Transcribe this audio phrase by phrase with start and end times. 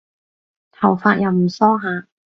[0.71, 2.07] 頭髮又唔梳下